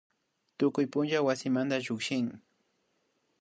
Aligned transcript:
Tukuy 0.57 0.85
punlla 0.95 1.19
wasimanda 1.27 1.75
llukshin 1.83 2.27